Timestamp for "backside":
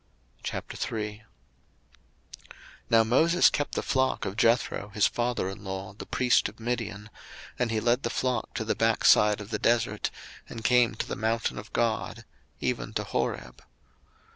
8.73-9.39